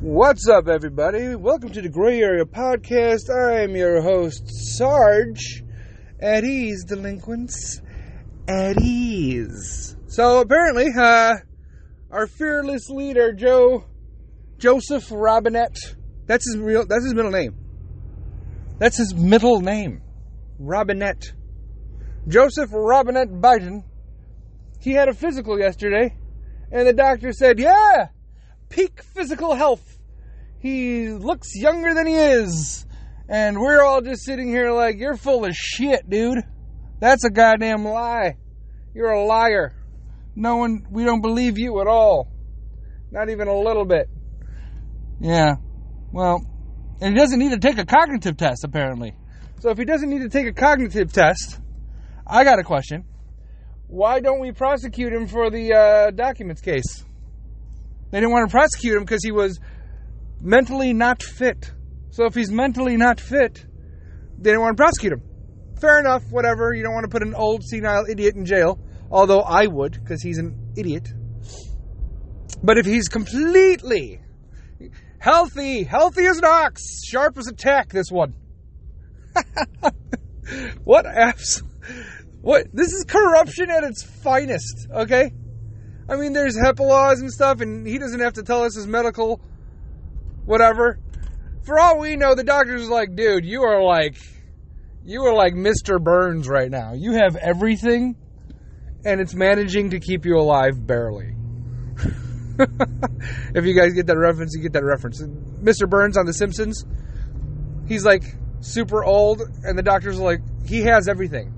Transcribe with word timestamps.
What's 0.00 0.48
up, 0.48 0.68
everybody? 0.68 1.34
Welcome 1.34 1.70
to 1.70 1.82
the 1.82 1.88
Gray 1.88 2.20
Area 2.20 2.44
Podcast. 2.44 3.28
I 3.30 3.64
am 3.64 3.74
your 3.74 4.00
host, 4.00 4.44
Sarge. 4.46 5.64
At 6.20 6.44
ease, 6.44 6.84
delinquents. 6.84 7.82
At 8.46 8.80
ease. 8.80 9.96
So 10.06 10.40
apparently, 10.40 10.86
uh, 10.96 11.34
our 12.12 12.28
fearless 12.28 12.88
leader, 12.88 13.32
Joe 13.32 13.86
Joseph 14.58 15.08
Robinette, 15.10 15.76
that's 16.26 16.46
his 16.46 16.58
real, 16.58 16.86
that's 16.86 17.02
his 17.04 17.14
middle 17.14 17.32
name. 17.32 17.56
That's 18.78 18.98
his 18.98 19.16
middle 19.16 19.60
name, 19.60 20.02
Robinette. 20.60 21.32
Joseph 22.28 22.70
Robinette 22.72 23.30
Biden. 23.30 23.82
He 24.80 24.92
had 24.92 25.08
a 25.08 25.12
physical 25.12 25.58
yesterday, 25.58 26.14
and 26.70 26.86
the 26.86 26.92
doctor 26.92 27.32
said, 27.32 27.58
"Yeah, 27.58 28.10
peak 28.68 29.02
physical 29.02 29.54
health. 29.54 29.98
He 30.60 31.08
looks 31.08 31.54
younger 31.54 31.94
than 31.94 32.06
he 32.06 32.14
is." 32.14 32.86
And 33.28 33.60
we're 33.60 33.82
all 33.82 34.00
just 34.00 34.24
sitting 34.24 34.48
here 34.48 34.72
like, 34.72 34.98
"You're 34.98 35.16
full 35.16 35.44
of 35.44 35.52
shit, 35.54 36.08
dude. 36.08 36.38
That's 36.98 37.24
a 37.24 37.30
goddamn 37.30 37.84
lie. 37.84 38.36
You're 38.94 39.10
a 39.10 39.24
liar. 39.24 39.74
No 40.34 40.56
one, 40.56 40.86
we 40.90 41.04
don't 41.04 41.20
believe 41.20 41.58
you 41.58 41.80
at 41.80 41.86
all. 41.86 42.28
Not 43.10 43.28
even 43.28 43.48
a 43.48 43.58
little 43.58 43.84
bit." 43.84 44.08
Yeah. 45.20 45.56
Well, 46.12 46.44
and 47.00 47.14
he 47.14 47.20
doesn't 47.20 47.38
need 47.38 47.50
to 47.50 47.58
take 47.58 47.78
a 47.78 47.84
cognitive 47.84 48.36
test, 48.36 48.64
apparently. 48.64 49.14
So 49.60 49.70
if 49.70 49.78
he 49.78 49.84
doesn't 49.84 50.08
need 50.08 50.20
to 50.20 50.28
take 50.28 50.46
a 50.46 50.52
cognitive 50.52 51.12
test, 51.12 51.60
I 52.26 52.44
got 52.44 52.58
a 52.58 52.64
question. 52.64 53.04
Why 53.88 54.20
don't 54.20 54.40
we 54.40 54.52
prosecute 54.52 55.12
him 55.12 55.26
for 55.26 55.50
the 55.50 55.72
uh, 55.72 56.10
documents 56.10 56.60
case? 56.60 57.04
They 58.10 58.20
didn't 58.20 58.32
want 58.32 58.48
to 58.48 58.52
prosecute 58.52 58.96
him 58.96 59.04
because 59.04 59.22
he 59.22 59.32
was 59.32 59.60
mentally 60.40 60.92
not 60.92 61.22
fit. 61.22 61.72
So 62.10 62.24
if 62.24 62.34
he's 62.34 62.50
mentally 62.50 62.96
not 62.96 63.20
fit, 63.20 63.64
they 64.38 64.50
didn't 64.50 64.60
want 64.60 64.76
to 64.76 64.80
prosecute 64.82 65.12
him. 65.12 65.22
Fair 65.80 66.00
enough, 66.00 66.22
whatever. 66.30 66.74
You 66.74 66.82
don't 66.82 66.94
want 66.94 67.04
to 67.04 67.10
put 67.10 67.22
an 67.22 67.34
old 67.34 67.62
senile 67.64 68.06
idiot 68.08 68.34
in 68.34 68.44
jail, 68.44 68.78
although 69.10 69.40
I 69.40 69.66
would 69.66 69.92
because 69.92 70.22
he's 70.22 70.38
an 70.38 70.72
idiot. 70.76 71.08
But 72.62 72.78
if 72.78 72.86
he's 72.86 73.08
completely 73.08 74.20
healthy, 75.18 75.84
healthy 75.84 76.26
as 76.26 76.38
an 76.38 76.44
ox, 76.44 77.04
sharp 77.04 77.36
as 77.38 77.46
a 77.46 77.54
tack, 77.54 77.90
this 77.90 78.10
one. 78.10 78.34
what 80.84 81.04
apps? 81.04 81.62
What? 82.40 82.66
This 82.72 82.92
is 82.92 83.04
corruption 83.04 83.70
at 83.70 83.84
its 83.84 84.02
finest, 84.02 84.88
okay? 84.92 85.32
I 86.08 86.16
mean, 86.16 86.32
there's 86.32 86.56
HIPAA 86.56 86.80
laws 86.80 87.20
and 87.20 87.30
stuff, 87.30 87.60
and 87.60 87.86
he 87.86 87.98
doesn't 87.98 88.20
have 88.20 88.34
to 88.34 88.42
tell 88.42 88.62
us 88.62 88.74
his 88.74 88.86
medical 88.86 89.40
whatever. 90.48 90.98
For 91.64 91.78
all 91.78 91.98
we 91.98 92.16
know, 92.16 92.34
the 92.34 92.44
doctor's 92.44 92.88
like, 92.88 93.14
dude, 93.14 93.44
you 93.44 93.62
are 93.64 93.82
like, 93.82 94.16
you 95.04 95.22
are 95.26 95.34
like 95.34 95.52
Mr. 95.52 96.02
Burns 96.02 96.48
right 96.48 96.70
now. 96.70 96.94
You 96.94 97.12
have 97.12 97.36
everything, 97.36 98.16
and 99.04 99.20
it's 99.20 99.34
managing 99.34 99.90
to 99.90 100.00
keep 100.00 100.24
you 100.24 100.38
alive 100.38 100.86
barely. 100.86 101.34
if 103.54 103.66
you 103.66 103.74
guys 103.74 103.92
get 103.92 104.06
that 104.06 104.16
reference, 104.16 104.54
you 104.56 104.62
get 104.62 104.72
that 104.72 104.84
reference. 104.84 105.22
Mr. 105.22 105.88
Burns 105.88 106.16
on 106.16 106.24
The 106.24 106.32
Simpsons, 106.32 106.84
he's 107.86 108.06
like 108.06 108.22
super 108.60 109.04
old, 109.04 109.42
and 109.62 109.78
the 109.78 109.82
doctor's 109.82 110.18
like, 110.18 110.40
he 110.66 110.80
has 110.82 111.06
everything, 111.06 111.52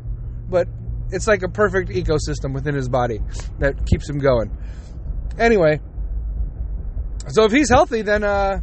but 0.48 0.66
it's 1.12 1.26
like 1.26 1.42
a 1.42 1.48
perfect 1.48 1.90
ecosystem 1.90 2.52
within 2.54 2.74
his 2.74 2.88
body 2.88 3.20
that 3.58 3.86
keeps 3.86 4.08
him 4.08 4.18
going. 4.18 4.50
Anyway, 5.38 5.80
so 7.28 7.44
if 7.44 7.52
he's 7.52 7.68
healthy, 7.68 8.02
then 8.02 8.24
uh, 8.24 8.60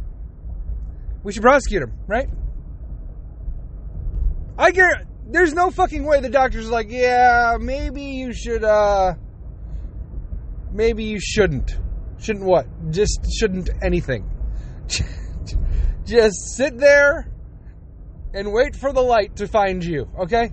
we 1.22 1.32
should 1.32 1.42
prosecute 1.42 1.82
him, 1.82 1.92
right? 2.06 2.28
I 4.58 4.70
get. 4.70 5.06
There's 5.30 5.52
no 5.52 5.70
fucking 5.70 6.04
way 6.04 6.20
the 6.20 6.30
doctor's 6.30 6.70
like, 6.70 6.86
yeah, 6.90 7.56
maybe 7.60 8.02
you 8.02 8.32
should. 8.32 8.64
uh 8.64 9.14
Maybe 10.72 11.04
you 11.04 11.18
shouldn't. 11.20 11.78
Shouldn't 12.18 12.44
what? 12.44 12.66
Just 12.90 13.26
shouldn't 13.38 13.70
anything. 13.82 14.28
Just 16.04 16.56
sit 16.56 16.78
there 16.78 17.30
and 18.34 18.52
wait 18.52 18.76
for 18.76 18.92
the 18.92 19.00
light 19.00 19.36
to 19.36 19.46
find 19.46 19.84
you, 19.84 20.08
okay? 20.20 20.50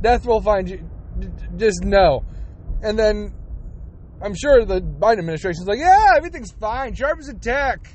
Death 0.00 0.26
will 0.26 0.40
find 0.40 0.68
you. 0.68 0.88
Just 1.56 1.84
know. 1.84 2.24
And 2.82 2.98
then 2.98 3.34
I'm 4.22 4.34
sure 4.34 4.64
the 4.64 4.80
Biden 4.80 5.18
administration's 5.18 5.66
like, 5.66 5.78
yeah, 5.78 6.12
everything's 6.16 6.52
fine. 6.52 6.94
Sharp 6.94 7.18
as 7.18 7.28
a 7.28 7.34
tack. 7.34 7.88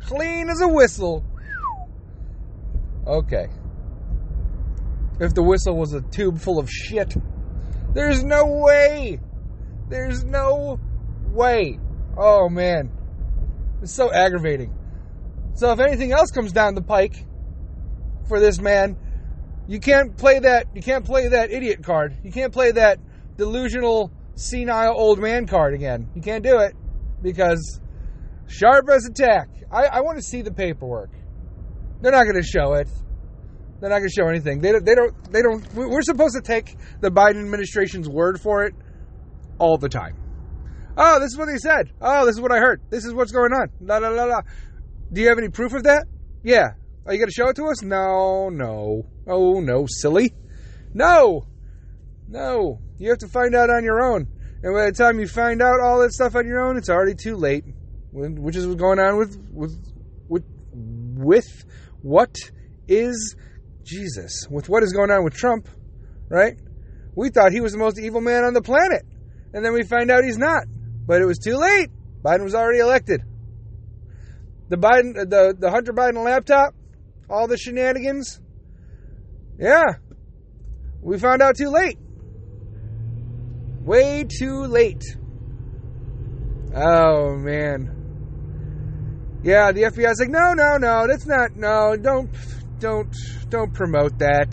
Clean 0.00 0.48
as 0.48 0.60
a 0.60 0.68
whistle. 0.68 1.24
Okay. 3.06 3.46
If 5.20 5.34
the 5.34 5.42
whistle 5.42 5.76
was 5.76 5.94
a 5.94 6.02
tube 6.02 6.38
full 6.38 6.58
of 6.58 6.68
shit, 6.70 7.14
there's 7.94 8.22
no 8.22 8.46
way. 8.46 9.20
There's 9.88 10.24
no 10.24 10.78
way. 11.30 11.78
Oh 12.16 12.48
man. 12.48 12.90
It's 13.82 13.94
so 13.94 14.12
aggravating. 14.12 14.74
So 15.54 15.72
if 15.72 15.80
anything 15.80 16.12
else 16.12 16.30
comes 16.30 16.52
down 16.52 16.74
the 16.74 16.82
pike 16.82 17.24
for 18.28 18.40
this 18.40 18.60
man, 18.60 18.96
you 19.66 19.80
can't 19.80 20.16
play 20.16 20.38
that 20.38 20.68
you 20.74 20.82
can't 20.82 21.04
play 21.04 21.28
that 21.28 21.50
idiot 21.50 21.82
card. 21.82 22.16
You 22.22 22.32
can't 22.32 22.52
play 22.52 22.72
that 22.72 22.98
delusional 23.36 24.10
senile 24.34 24.94
old 24.96 25.18
man 25.18 25.46
card 25.46 25.74
again. 25.74 26.08
You 26.14 26.22
can't 26.22 26.44
do 26.44 26.58
it 26.58 26.74
because 27.22 27.80
sharp 28.46 28.88
as 28.88 29.06
a 29.06 29.12
tack. 29.12 29.48
I, 29.70 29.86
I 29.86 30.00
want 30.00 30.18
to 30.18 30.22
see 30.22 30.42
the 30.42 30.52
paperwork. 30.52 31.10
They're 32.00 32.12
not 32.12 32.24
going 32.24 32.36
to 32.36 32.46
show 32.46 32.74
it. 32.74 32.88
They're 33.80 33.90
not 33.90 33.98
going 33.98 34.08
to 34.08 34.14
show 34.14 34.28
anything. 34.28 34.60
They 34.60 34.72
don't. 34.72 34.84
They 34.84 34.94
don't. 34.94 35.32
They 35.32 35.42
don't. 35.42 35.74
We're 35.74 36.02
supposed 36.02 36.34
to 36.34 36.42
take 36.42 36.76
the 37.00 37.10
Biden 37.10 37.40
administration's 37.42 38.08
word 38.08 38.40
for 38.40 38.64
it 38.64 38.74
all 39.58 39.76
the 39.78 39.88
time. 39.88 40.16
Oh, 40.96 41.18
this 41.20 41.32
is 41.32 41.38
what 41.38 41.46
they 41.46 41.58
said. 41.58 41.92
Oh, 42.00 42.24
this 42.24 42.36
is 42.36 42.40
what 42.40 42.52
I 42.52 42.58
heard. 42.58 42.80
This 42.88 43.04
is 43.04 43.12
what's 43.12 43.32
going 43.32 43.52
on. 43.52 43.70
La 43.80 43.98
la 43.98 44.08
la 44.08 44.24
la. 44.24 44.40
Do 45.12 45.20
you 45.20 45.28
have 45.28 45.38
any 45.38 45.50
proof 45.50 45.74
of 45.74 45.82
that? 45.82 46.06
Yeah. 46.42 46.70
Are 47.06 47.12
you 47.12 47.18
going 47.18 47.28
to 47.28 47.34
show 47.34 47.48
it 47.48 47.56
to 47.56 47.66
us? 47.66 47.82
No, 47.82 48.48
no. 48.48 49.06
Oh, 49.28 49.60
no, 49.60 49.86
silly. 49.88 50.34
No. 50.92 51.46
No. 52.28 52.80
You 52.98 53.10
have 53.10 53.18
to 53.18 53.28
find 53.28 53.54
out 53.54 53.70
on 53.70 53.84
your 53.84 54.02
own. 54.02 54.26
And 54.62 54.74
by 54.74 54.86
the 54.86 54.92
time 54.92 55.20
you 55.20 55.28
find 55.28 55.62
out 55.62 55.80
all 55.80 56.00
that 56.00 56.12
stuff 56.12 56.34
on 56.34 56.46
your 56.46 56.60
own, 56.60 56.76
it's 56.76 56.88
already 56.88 57.14
too 57.14 57.36
late. 57.36 57.64
Which 58.12 58.56
is 58.56 58.66
what's 58.66 58.80
going 58.80 58.98
on 58.98 59.18
with 59.18 59.38
with 59.52 59.78
with 60.26 60.44
with 60.72 61.64
what 62.02 62.34
is 62.88 63.36
Jesus? 63.84 64.46
With 64.50 64.68
what 64.68 64.82
is 64.82 64.92
going 64.92 65.10
on 65.10 65.22
with 65.22 65.34
Trump, 65.34 65.68
right? 66.28 66.58
We 67.14 67.28
thought 67.28 67.52
he 67.52 67.60
was 67.60 67.72
the 67.72 67.78
most 67.78 68.00
evil 68.00 68.20
man 68.20 68.44
on 68.44 68.54
the 68.54 68.62
planet. 68.62 69.04
And 69.52 69.64
then 69.64 69.74
we 69.74 69.84
find 69.84 70.10
out 70.10 70.24
he's 70.24 70.38
not. 70.38 70.64
But 71.06 71.20
it 71.20 71.26
was 71.26 71.38
too 71.38 71.56
late. 71.56 71.90
Biden 72.22 72.42
was 72.42 72.54
already 72.54 72.80
elected. 72.80 73.20
The 74.68 74.76
Biden 74.76 75.14
the 75.14 75.54
the 75.56 75.70
Hunter 75.70 75.92
Biden 75.92 76.24
laptop, 76.24 76.74
all 77.28 77.46
the 77.46 77.56
shenanigans. 77.56 78.40
Yeah. 79.58 79.84
We 81.00 81.18
found 81.18 81.42
out 81.42 81.56
too 81.56 81.70
late. 81.70 81.98
Way 83.82 84.24
too 84.24 84.62
late. 84.64 85.02
Oh 86.74 87.36
man. 87.36 87.96
Yeah, 89.42 89.70
the 89.70 89.82
FBI's 89.82 90.18
like, 90.18 90.28
no, 90.28 90.54
no, 90.54 90.76
no, 90.76 91.06
that's 91.06 91.24
not, 91.24 91.54
no, 91.54 91.96
don't, 91.96 92.28
don't, 92.80 93.14
don't 93.48 93.72
promote 93.72 94.18
that. 94.18 94.52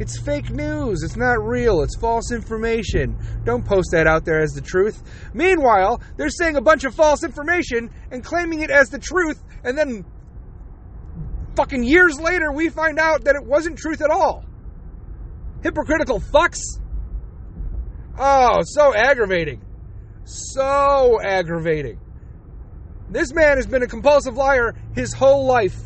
It's 0.00 0.18
fake 0.18 0.50
news. 0.50 1.04
It's 1.04 1.16
not 1.16 1.40
real. 1.40 1.82
It's 1.82 1.96
false 1.96 2.32
information. 2.32 3.16
Don't 3.44 3.64
post 3.64 3.90
that 3.92 4.08
out 4.08 4.24
there 4.24 4.40
as 4.40 4.50
the 4.50 4.60
truth. 4.60 5.04
Meanwhile, 5.34 6.02
they're 6.16 6.30
saying 6.30 6.56
a 6.56 6.60
bunch 6.60 6.82
of 6.82 6.96
false 6.96 7.22
information 7.22 7.90
and 8.10 8.24
claiming 8.24 8.60
it 8.62 8.70
as 8.70 8.88
the 8.88 8.98
truth, 8.98 9.40
and 9.62 9.78
then 9.78 10.04
fucking 11.56 11.84
years 11.84 12.18
later, 12.18 12.52
we 12.52 12.68
find 12.68 12.98
out 12.98 13.24
that 13.24 13.36
it 13.36 13.44
wasn't 13.44 13.78
truth 13.78 14.00
at 14.00 14.10
all. 14.10 14.44
Hypocritical 15.62 16.20
fucks. 16.20 16.60
Oh, 18.18 18.60
so 18.64 18.94
aggravating. 18.94 19.62
So 20.24 21.20
aggravating. 21.22 22.00
This 23.10 23.32
man 23.32 23.56
has 23.56 23.66
been 23.66 23.82
a 23.82 23.86
compulsive 23.86 24.36
liar 24.36 24.74
his 24.94 25.12
whole 25.12 25.46
life. 25.46 25.76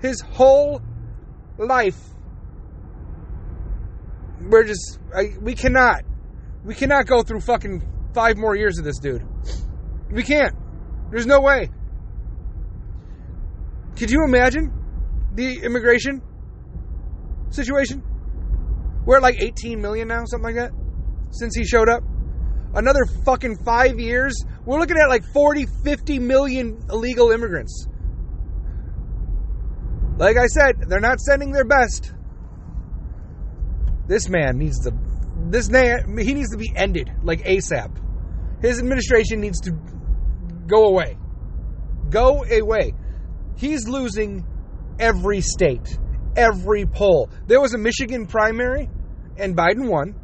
His 0.00 0.20
whole 0.20 0.80
life. 1.58 1.98
We're 4.40 4.64
just, 4.64 4.98
I, 5.14 5.34
we 5.40 5.54
cannot, 5.54 6.02
we 6.64 6.74
cannot 6.74 7.06
go 7.06 7.22
through 7.22 7.40
fucking 7.40 7.82
five 8.14 8.36
more 8.36 8.56
years 8.56 8.78
of 8.78 8.84
this 8.84 8.98
dude. 8.98 9.22
We 10.10 10.22
can't. 10.22 10.54
There's 11.10 11.26
no 11.26 11.40
way. 11.40 11.70
Could 14.00 14.10
you 14.10 14.24
imagine 14.24 14.72
the 15.34 15.60
immigration 15.62 16.22
situation? 17.50 18.02
We're 19.04 19.16
at 19.16 19.22
like 19.22 19.42
18 19.42 19.78
million 19.78 20.08
now, 20.08 20.24
something 20.24 20.54
like 20.54 20.54
that, 20.54 20.70
since 21.32 21.54
he 21.54 21.66
showed 21.66 21.90
up. 21.90 22.02
Another 22.74 23.04
fucking 23.26 23.58
five 23.62 24.00
years, 24.00 24.42
We're 24.64 24.78
looking 24.78 24.96
at 24.96 25.10
like 25.10 25.22
40, 25.34 25.66
50 25.84 26.18
million 26.18 26.82
illegal 26.88 27.30
immigrants. 27.30 27.88
Like 30.16 30.38
I 30.38 30.46
said, 30.46 30.88
they're 30.88 31.00
not 31.00 31.20
sending 31.20 31.52
their 31.52 31.66
best. 31.66 32.14
This 34.06 34.30
man 34.30 34.56
needs 34.56 34.78
to 34.84 34.92
this 35.50 35.68
man 35.68 36.16
he 36.16 36.32
needs 36.32 36.52
to 36.52 36.56
be 36.56 36.72
ended 36.74 37.10
like 37.22 37.40
ASAP. 37.40 37.94
His 38.62 38.78
administration 38.78 39.42
needs 39.42 39.60
to 39.60 39.72
go 40.66 40.86
away. 40.86 41.18
Go 42.08 42.44
away. 42.44 42.94
He's 43.56 43.88
losing 43.88 44.46
every 44.98 45.40
state, 45.40 45.98
every 46.36 46.86
poll. 46.86 47.30
There 47.46 47.60
was 47.60 47.74
a 47.74 47.78
Michigan 47.78 48.26
primary 48.26 48.88
and 49.36 49.56
Biden 49.56 49.88
won, 49.88 50.14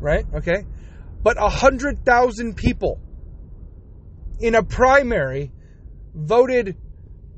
right? 0.00 0.24
Okay. 0.34 0.64
But 1.22 1.36
100,000 1.38 2.56
people 2.56 3.00
in 4.40 4.54
a 4.54 4.62
primary 4.62 5.52
voted 6.14 6.76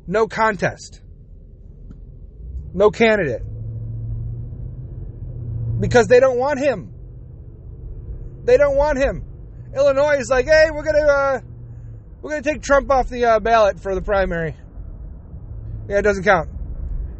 no 0.06 0.26
contest, 0.26 1.00
no 2.74 2.90
candidate, 2.90 3.42
because 5.80 6.06
they 6.08 6.20
don't 6.20 6.38
want 6.38 6.58
him. 6.58 6.92
They 8.44 8.56
don't 8.56 8.76
want 8.76 8.98
him. 8.98 9.24
Illinois 9.74 10.16
is 10.18 10.28
like, 10.28 10.46
hey, 10.46 10.66
we're 10.72 10.82
gonna 10.82 11.06
uh, 11.06 11.40
we're 12.20 12.30
gonna 12.30 12.42
take 12.42 12.62
Trump 12.62 12.90
off 12.90 13.08
the 13.08 13.24
uh, 13.24 13.40
ballot 13.40 13.80
for 13.80 13.94
the 13.94 14.02
primary. 14.02 14.56
Yeah, 15.90 15.98
it 15.98 16.02
doesn't 16.02 16.22
count. 16.22 16.48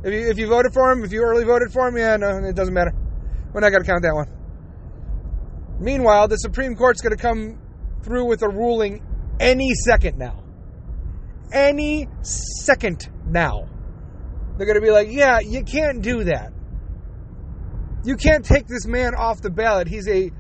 If 0.05 0.15
you 0.15 0.31
if 0.31 0.39
you 0.39 0.47
voted 0.47 0.73
for 0.73 0.93
him, 0.93 1.03
if 1.03 1.13
you 1.13 1.23
early 1.23 1.43
voted 1.43 1.73
for 1.73 1.89
him, 1.89 1.97
yeah, 1.97 2.17
no, 2.17 2.39
it 2.39 2.55
doesn't 2.55 2.73
matter. 2.73 2.93
We're 3.53 3.61
not 3.61 3.71
gonna 3.71 3.85
count 3.85 4.03
that 4.03 4.15
one. 4.15 4.29
Meanwhile, 5.81 6.29
the 6.29 6.37
Supreme 6.37 6.77
Court's 6.77 7.01
gonna 7.01 7.17
come 7.17 7.59
through 8.05 8.27
with 8.27 8.43
a 8.43 8.49
ruling 8.49 9.03
any 9.41 9.75
second 9.75 10.19
now. 10.19 10.45
Any 11.53 12.07
second 12.23 13.11
now. 13.27 13.69
They're 14.57 14.69
gonna 14.69 14.81
be 14.81 14.93
like, 14.93 15.09
yeah, 15.11 15.41
you 15.41 15.65
can't 15.65 16.01
do 16.01 16.23
that. 16.25 16.53
You 18.05 18.15
can't 18.15 18.45
take 18.45 18.69
this 18.69 18.87
man 18.87 19.17
off 19.17 19.41
the 19.41 19.51
ballot. 19.51 19.89
He's 19.89 20.07
a 20.07 20.31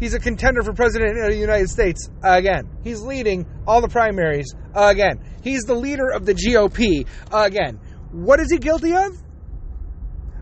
He's 0.00 0.14
a 0.14 0.18
contender 0.18 0.62
for 0.62 0.72
president 0.72 1.18
of 1.22 1.30
the 1.30 1.38
United 1.38 1.68
States 1.68 2.08
again. 2.22 2.68
He's 2.82 3.02
leading 3.02 3.46
all 3.66 3.82
the 3.82 3.88
primaries 3.88 4.54
again. 4.74 5.20
He's 5.42 5.62
the 5.64 5.74
leader 5.74 6.08
of 6.08 6.24
the 6.24 6.32
GOP 6.32 7.06
again. 7.30 7.78
What 8.10 8.40
is 8.40 8.50
he 8.50 8.58
guilty 8.58 8.96
of? 8.96 9.14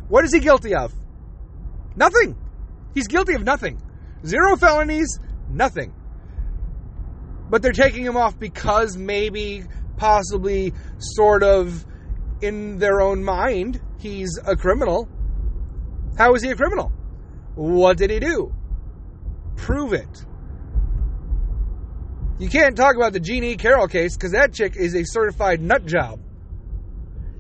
What 0.09 0.25
is 0.25 0.33
he 0.33 0.39
guilty 0.39 0.77
of? 0.77 0.95
Nothing. 1.97 2.37
He's 2.95 3.09
guilty 3.09 3.35
of 3.35 3.43
nothing. 3.43 3.83
Zero 4.25 4.57
felonies, 4.57 5.19
nothing. 5.51 5.93
But 7.51 7.61
they're 7.61 7.73
taking 7.73 8.05
him 8.05 8.17
off 8.17 8.39
because 8.39 8.97
maybe, 8.97 9.65
possibly, 9.97 10.73
sort 10.99 11.43
of, 11.43 11.85
in 12.41 12.79
their 12.79 13.01
own 13.01 13.25
mind, 13.25 13.81
he's 13.99 14.39
a 14.47 14.55
criminal. 14.55 15.09
How 16.17 16.35
is 16.35 16.43
he 16.43 16.51
a 16.51 16.57
criminal? 16.57 16.93
What 17.55 17.97
did 17.97 18.11
he 18.11 18.21
do? 18.21 18.55
Prove 19.59 19.93
it. 19.93 20.25
You 22.39 22.49
can't 22.49 22.77
talk 22.77 22.95
about 22.95 23.13
the 23.13 23.21
Jean 23.21 23.43
E. 23.43 23.57
Carroll 23.57 23.89
case 23.89 24.17
because 24.17 24.33
that 24.33 24.55
chick 24.55 24.77
is 24.77 24.95
a 24.95 25.03
certified 25.05 25.61
nut 25.61 25.85
job. 25.85 26.21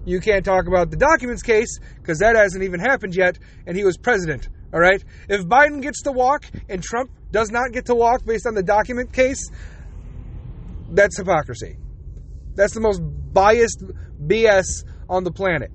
You 0.04 0.20
can't 0.20 0.44
talk 0.44 0.66
about 0.66 0.90
the 0.90 0.96
documents 0.96 1.42
case 1.42 1.78
because 1.96 2.18
that 2.18 2.34
hasn't 2.34 2.64
even 2.64 2.80
happened 2.80 3.14
yet, 3.14 3.38
and 3.66 3.76
he 3.76 3.84
was 3.84 3.96
president. 3.96 4.48
All 4.74 4.80
right? 4.80 5.02
If 5.28 5.46
Biden 5.46 5.80
gets 5.80 6.02
to 6.02 6.12
walk 6.12 6.44
and 6.68 6.82
Trump 6.82 7.10
does 7.30 7.50
not 7.50 7.72
get 7.72 7.86
to 7.86 7.94
walk 7.94 8.24
based 8.26 8.46
on 8.46 8.54
the 8.54 8.62
document 8.62 9.12
case, 9.12 9.50
that's 10.90 11.16
hypocrisy. 11.16 11.78
That's 12.54 12.74
the 12.74 12.80
most 12.80 13.00
biased 13.00 13.84
BS 14.26 14.84
on 15.08 15.22
the 15.22 15.30
planet. 15.30 15.70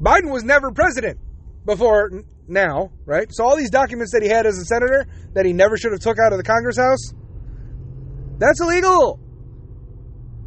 Biden 0.00 0.32
was 0.32 0.42
never 0.42 0.72
president 0.72 1.20
before 1.64 2.10
now, 2.46 2.92
right? 3.04 3.26
So 3.30 3.44
all 3.44 3.56
these 3.56 3.70
documents 3.70 4.12
that 4.12 4.22
he 4.22 4.28
had 4.28 4.46
as 4.46 4.58
a 4.58 4.64
senator 4.64 5.06
that 5.34 5.46
he 5.46 5.52
never 5.52 5.76
should 5.76 5.92
have 5.92 6.00
took 6.00 6.18
out 6.18 6.32
of 6.32 6.38
the 6.38 6.44
Congress 6.44 6.76
House, 6.76 7.12
that's 8.38 8.60
illegal. 8.60 9.20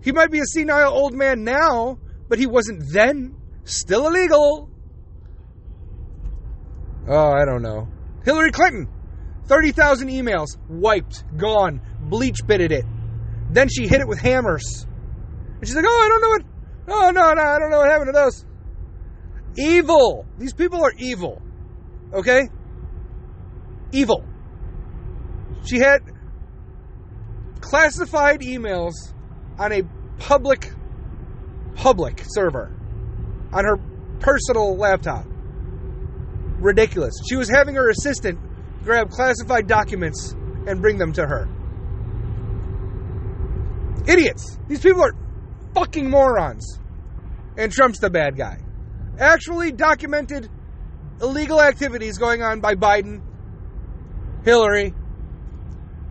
He 0.03 0.11
might 0.11 0.31
be 0.31 0.39
a 0.39 0.45
senile 0.45 0.93
old 0.93 1.13
man 1.13 1.43
now, 1.43 1.97
but 2.29 2.39
he 2.39 2.45
wasn't 2.45 2.83
then. 2.91 3.35
Still 3.63 4.07
illegal. 4.07 4.69
Oh, 7.09 7.31
I 7.31 7.45
don't 7.45 7.61
know. 7.61 7.87
Hillary 8.23 8.51
Clinton, 8.51 8.87
30,000 9.47 10.09
emails, 10.09 10.57
wiped, 10.69 11.23
gone, 11.37 11.81
bleach 12.01 12.45
bitted 12.45 12.71
it. 12.71 12.85
Then 13.49 13.67
she 13.69 13.87
hit 13.87 14.01
it 14.01 14.07
with 14.07 14.19
hammers. 14.19 14.85
And 15.57 15.67
she's 15.67 15.75
like, 15.75 15.85
oh, 15.87 16.01
I 16.05 16.07
don't 16.09 16.21
know 16.21 16.29
what, 16.29 16.43
oh, 16.89 17.11
no, 17.11 17.33
no, 17.33 17.41
I 17.41 17.59
don't 17.59 17.69
know 17.69 17.79
what 17.79 17.89
happened 17.89 18.07
to 18.07 18.19
those. 18.19 18.45
Evil. 19.57 20.25
These 20.37 20.53
people 20.53 20.83
are 20.83 20.93
evil. 20.97 21.41
Okay? 22.13 22.47
Evil. 23.91 24.23
She 25.65 25.79
had 25.79 26.01
classified 27.59 28.41
emails 28.41 28.93
on 29.57 29.73
a 29.73 29.81
public 30.19 30.71
public 31.75 32.23
server 32.29 32.71
on 33.53 33.65
her 33.65 33.77
personal 34.19 34.75
laptop. 34.77 35.25
Ridiculous. 36.59 37.13
She 37.29 37.35
was 37.35 37.49
having 37.49 37.75
her 37.75 37.89
assistant 37.89 38.39
grab 38.83 39.09
classified 39.09 39.67
documents 39.67 40.33
and 40.67 40.81
bring 40.81 40.97
them 40.97 41.13
to 41.13 41.25
her. 41.25 41.47
Idiots. 44.07 44.57
These 44.67 44.81
people 44.81 45.03
are 45.03 45.13
fucking 45.73 46.09
morons. 46.09 46.79
And 47.57 47.71
Trump's 47.71 47.99
the 47.99 48.09
bad 48.09 48.37
guy. 48.37 48.57
Actually 49.19 49.71
documented 49.71 50.49
illegal 51.21 51.61
activities 51.61 52.17
going 52.17 52.41
on 52.41 52.59
by 52.59 52.75
Biden, 52.75 53.21
Hillary. 54.43 54.93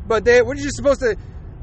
But 0.07 0.25
they, 0.25 0.43
we're 0.43 0.55
just 0.55 0.77
supposed 0.77 1.01
to, 1.01 1.17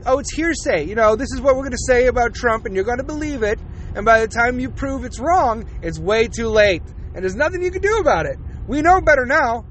oh, 0.06 0.20
it's 0.20 0.34
hearsay. 0.34 0.86
You 0.86 0.96
know, 0.96 1.16
this 1.16 1.32
is 1.34 1.42
what 1.42 1.56
we're 1.56 1.64
going 1.64 1.72
to 1.72 1.86
say 1.88 2.08
about 2.08 2.34
Trump, 2.34 2.66
and 2.66 2.76
you're 2.76 2.86
going 2.86 2.98
to 2.98 3.04
believe 3.04 3.44
it. 3.44 3.60
And 3.96 4.06
by 4.06 4.22
the 4.22 4.28
time 4.28 4.60
you 4.60 4.70
prove 4.70 5.04
it's 5.06 5.20
wrong, 5.20 5.70
it's 5.82 6.00
way 6.00 6.28
too 6.28 6.48
late. 6.48 6.84
And 7.14 7.24
there's 7.24 7.36
nothing 7.36 7.62
you 7.62 7.72
can 7.72 7.82
do 7.82 7.98
about 7.98 8.26
it. 8.26 8.38
We 8.68 8.82
know 8.82 9.02
better 9.02 9.26
now. 9.26 9.66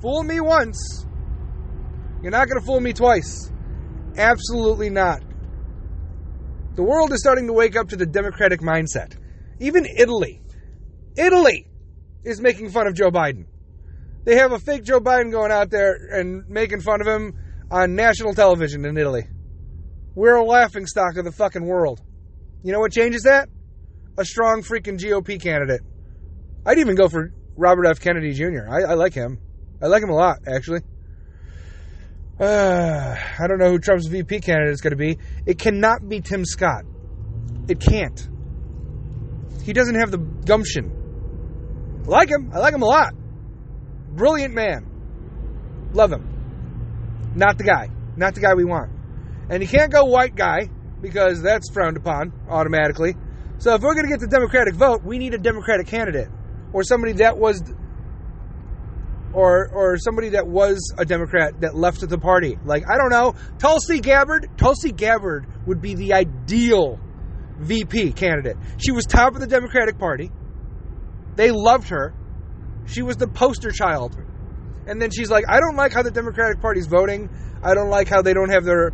Fool 0.00 0.22
me 0.22 0.40
once. 0.40 1.06
You're 2.22 2.32
not 2.32 2.48
going 2.48 2.60
to 2.60 2.66
fool 2.66 2.80
me 2.80 2.92
twice. 2.92 3.50
Absolutely 4.16 4.90
not. 4.90 5.22
The 6.74 6.82
world 6.82 7.12
is 7.12 7.20
starting 7.20 7.46
to 7.46 7.52
wake 7.52 7.76
up 7.76 7.88
to 7.90 7.96
the 7.96 8.06
democratic 8.06 8.60
mindset. 8.60 9.16
Even 9.60 9.86
Italy. 9.86 10.41
Italy 11.16 11.66
is 12.24 12.40
making 12.40 12.70
fun 12.70 12.86
of 12.86 12.94
Joe 12.94 13.10
Biden. 13.10 13.46
They 14.24 14.36
have 14.36 14.52
a 14.52 14.58
fake 14.58 14.84
Joe 14.84 15.00
Biden 15.00 15.32
going 15.32 15.50
out 15.50 15.70
there 15.70 15.94
and 16.12 16.48
making 16.48 16.80
fun 16.80 17.00
of 17.00 17.06
him 17.06 17.34
on 17.70 17.96
national 17.96 18.34
television 18.34 18.84
in 18.84 18.96
Italy. 18.96 19.26
We're 20.14 20.36
a 20.36 20.44
laughing 20.44 20.86
stock 20.86 21.16
of 21.16 21.24
the 21.24 21.32
fucking 21.32 21.64
world. 21.64 22.00
You 22.62 22.72
know 22.72 22.80
what 22.80 22.92
changes 22.92 23.22
that? 23.22 23.48
A 24.16 24.24
strong 24.24 24.62
freaking 24.62 24.98
GOP 24.98 25.40
candidate. 25.42 25.80
I'd 26.64 26.78
even 26.78 26.94
go 26.94 27.08
for 27.08 27.32
Robert 27.56 27.86
F. 27.86 28.00
Kennedy 28.00 28.32
Jr. 28.32 28.68
I, 28.70 28.92
I 28.92 28.94
like 28.94 29.14
him. 29.14 29.40
I 29.80 29.86
like 29.86 30.02
him 30.02 30.10
a 30.10 30.14
lot, 30.14 30.38
actually. 30.46 30.80
Uh, 32.38 33.16
I 33.38 33.46
don't 33.46 33.58
know 33.58 33.70
who 33.70 33.78
Trump's 33.78 34.06
VP 34.06 34.40
candidate 34.40 34.72
is 34.72 34.80
going 34.80 34.92
to 34.92 34.96
be. 34.96 35.18
It 35.46 35.58
cannot 35.58 36.08
be 36.08 36.20
Tim 36.20 36.44
Scott. 36.44 36.84
It 37.68 37.80
can't. 37.80 38.28
He 39.64 39.72
doesn't 39.72 39.94
have 39.94 40.10
the 40.10 40.18
gumption 40.18 41.01
like 42.06 42.28
him. 42.28 42.50
I 42.52 42.58
like 42.58 42.74
him 42.74 42.82
a 42.82 42.86
lot. 42.86 43.14
Brilliant 44.10 44.54
man. 44.54 44.86
Love 45.92 46.12
him. 46.12 47.32
Not 47.34 47.58
the 47.58 47.64
guy. 47.64 47.88
Not 48.16 48.34
the 48.34 48.40
guy 48.40 48.54
we 48.54 48.64
want. 48.64 48.90
And 49.50 49.62
you 49.62 49.68
can't 49.68 49.92
go 49.92 50.04
white 50.04 50.34
guy 50.34 50.68
because 51.00 51.42
that's 51.42 51.70
frowned 51.72 51.96
upon 51.96 52.32
automatically. 52.48 53.14
So 53.58 53.74
if 53.74 53.82
we're 53.82 53.94
going 53.94 54.06
to 54.06 54.10
get 54.10 54.20
the 54.20 54.28
Democratic 54.28 54.74
vote, 54.74 55.02
we 55.04 55.18
need 55.18 55.34
a 55.34 55.38
Democratic 55.38 55.86
candidate 55.86 56.28
or 56.72 56.82
somebody 56.82 57.12
that 57.14 57.38
was 57.38 57.62
or 59.32 59.70
or 59.72 59.96
somebody 59.98 60.30
that 60.30 60.46
was 60.46 60.94
a 60.98 61.04
Democrat 61.04 61.60
that 61.60 61.74
left 61.74 62.06
the 62.06 62.18
party. 62.18 62.58
Like 62.64 62.84
I 62.90 62.96
don't 62.96 63.10
know, 63.10 63.34
Tulsi 63.58 64.00
Gabbard. 64.00 64.50
Tulsi 64.56 64.92
Gabbard 64.92 65.46
would 65.66 65.80
be 65.80 65.94
the 65.94 66.14
ideal 66.14 66.98
VP 67.58 68.12
candidate. 68.12 68.56
She 68.78 68.92
was 68.92 69.06
top 69.06 69.34
of 69.34 69.40
the 69.40 69.46
Democratic 69.46 69.98
Party. 69.98 70.30
They 71.36 71.50
loved 71.50 71.88
her. 71.88 72.14
She 72.86 73.02
was 73.02 73.16
the 73.16 73.28
poster 73.28 73.70
child. 73.70 74.16
And 74.86 75.00
then 75.00 75.10
she's 75.10 75.30
like, 75.30 75.44
I 75.48 75.60
don't 75.60 75.76
like 75.76 75.92
how 75.92 76.02
the 76.02 76.10
Democratic 76.10 76.60
Party's 76.60 76.86
voting. 76.86 77.30
I 77.62 77.74
don't 77.74 77.90
like 77.90 78.08
how 78.08 78.22
they 78.22 78.34
don't 78.34 78.50
have 78.50 78.64
their, 78.64 78.92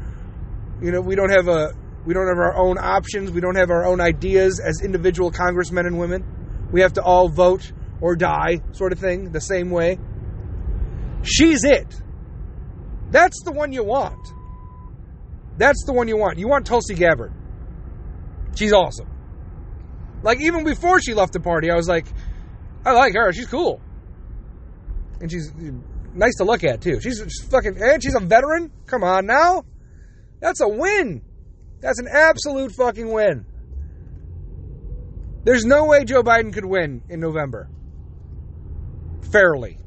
you 0.83 0.93
know, 0.93 1.01
we 1.01 1.15
don't 1.15 1.31
have 1.31 1.49
a, 1.49 1.73
we 2.05 2.15
don't 2.15 2.29
have 2.29 2.39
our 2.39 2.57
own 2.57 2.79
options. 2.79 3.31
We 3.31 3.41
don't 3.41 3.57
have 3.57 3.71
our 3.71 3.87
own 3.87 4.01
ideas 4.01 4.61
as 4.61 4.83
individual 4.85 5.31
congressmen 5.31 5.87
and 5.87 5.99
women. 5.99 6.25
We 6.71 6.83
have 6.83 6.93
to 6.95 7.03
all 7.03 7.29
vote 7.29 7.73
or 8.01 8.15
die, 8.15 8.61
sort 8.73 8.93
of 8.93 8.99
thing, 8.99 9.33
the 9.33 9.41
same 9.41 9.71
way. 9.71 9.99
She's 11.23 11.65
it. 11.65 12.01
That's 13.11 13.43
the 13.43 13.53
one 13.53 13.73
you 13.73 13.85
want. 13.85 14.29
That's 15.57 15.85
the 15.87 15.93
one 15.93 16.07
you 16.09 16.17
want. 16.17 16.39
You 16.39 16.49
want 16.49 16.67
Tulsi 16.67 16.95
Gabbard. 16.95 17.33
She's 18.55 18.73
awesome. 18.73 19.09
Like 20.23 20.41
even 20.41 20.65
before 20.65 21.01
she 21.01 21.15
left 21.15 21.33
the 21.33 21.41
party, 21.41 21.71
I 21.71 21.75
was 21.75 21.89
like, 21.89 22.07
I 22.89 22.93
like 22.93 23.15
her. 23.15 23.33
She's 23.33 23.47
cool, 23.47 23.81
and 25.21 25.31
she's 25.31 25.53
nice 26.15 26.37
to 26.37 26.45
look 26.45 26.65
at 26.65 26.81
too. 26.81 27.01
She's 27.01 27.21
fucking 27.51 27.77
and 27.81 28.03
she's 28.03 28.15
a 28.15 28.21
veteran. 28.21 28.73
Come 28.87 29.05
on 29.05 29.27
now, 29.27 29.65
that's 30.41 30.61
a 30.61 30.69
win. 30.69 31.23
That's 31.81 31.99
an 31.99 32.09
absolute 32.11 32.73
fucking 32.73 33.13
win. 33.13 33.45
There's 35.45 35.65
no 35.65 35.85
way 35.85 36.05
Joe 36.05 36.23
Biden 36.23 36.53
could 36.53 36.65
win 36.65 37.03
in 37.09 37.21
November. 37.21 37.69
Fairly. 39.31 39.79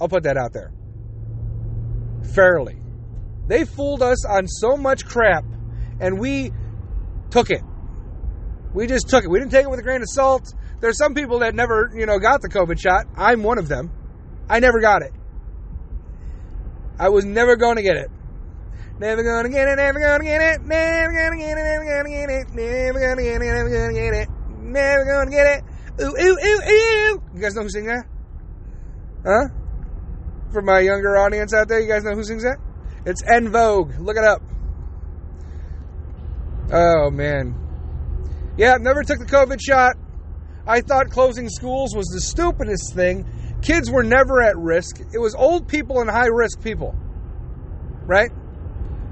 I'll 0.00 0.08
put 0.08 0.22
that 0.22 0.36
out 0.36 0.52
there. 0.52 0.72
Fairly. 2.34 2.78
They 3.48 3.64
fooled 3.64 4.02
us 4.02 4.24
on 4.26 4.46
so 4.46 4.76
much 4.76 5.04
crap, 5.04 5.44
and 6.00 6.20
we 6.20 6.52
took 7.30 7.50
it. 7.50 7.62
We 8.74 8.86
just 8.86 9.08
took 9.08 9.24
it. 9.24 9.30
We 9.30 9.38
didn't 9.38 9.50
take 9.50 9.64
it 9.64 9.70
with 9.70 9.80
a 9.80 9.82
grain 9.82 10.02
of 10.02 10.08
salt. 10.08 10.54
There's 10.80 10.98
some 10.98 11.14
people 11.14 11.40
that 11.40 11.54
never, 11.54 11.90
you 11.94 12.06
know, 12.06 12.18
got 12.18 12.40
the 12.40 12.48
COVID 12.48 12.78
shot. 12.80 13.06
I'm 13.16 13.42
one 13.42 13.58
of 13.58 13.68
them. 13.68 13.90
I 14.48 14.60
never 14.60 14.80
got 14.80 15.02
it. 15.02 15.12
I 16.98 17.08
was 17.08 17.24
never 17.24 17.56
going 17.56 17.76
to 17.76 17.82
get 17.82 17.96
it. 17.96 18.10
Never 19.00 19.22
gonna 19.22 19.48
get 19.48 19.68
it, 19.68 19.76
never 19.76 20.00
gonna 20.00 20.24
get 20.24 20.40
it, 20.42 20.60
never 20.64 21.14
gonna 21.14 21.38
get 21.38 21.54
it, 21.54 21.70
never 21.70 21.94
gonna 21.94 22.10
get 22.10 22.30
it, 22.30 22.50
never 22.50 22.98
gonna 22.98 23.22
get 23.22 23.36
it, 23.36 23.46
never 23.46 23.70
gonna 23.70 23.94
get 23.94 24.14
it, 24.14 24.28
never 24.58 25.04
gonna 25.04 25.30
get 25.30 25.46
it. 25.46 25.64
Ooh, 26.00 26.16
ooh, 26.20 26.36
ooh, 26.44 26.60
ooh. 26.66 27.22
You 27.32 27.40
guys 27.40 27.54
know 27.54 27.62
who 27.62 27.70
sings 27.70 27.86
that? 27.86 28.04
Huh? 29.24 29.54
For 30.52 30.62
my 30.62 30.80
younger 30.80 31.16
audience 31.16 31.54
out 31.54 31.68
there, 31.68 31.78
you 31.78 31.86
guys 31.86 32.02
know 32.02 32.14
who 32.14 32.24
sings 32.24 32.42
that? 32.42 32.56
It's 33.06 33.22
En 33.22 33.50
Vogue. 33.50 33.92
Look 34.00 34.16
it 34.16 34.24
up. 34.24 34.42
Oh, 36.72 37.10
man. 37.10 37.54
Yeah, 38.56 38.78
never 38.80 39.04
took 39.04 39.20
the 39.20 39.26
COVID 39.26 39.58
shot. 39.64 39.94
I 40.68 40.82
thought 40.82 41.08
closing 41.08 41.48
schools 41.48 41.96
was 41.96 42.08
the 42.08 42.20
stupidest 42.20 42.94
thing. 42.94 43.24
Kids 43.62 43.90
were 43.90 44.02
never 44.02 44.42
at 44.42 44.54
risk. 44.58 45.00
It 45.00 45.18
was 45.18 45.34
old 45.34 45.66
people 45.66 46.00
and 46.02 46.10
high 46.10 46.26
risk 46.26 46.62
people, 46.62 46.94
right? 48.04 48.30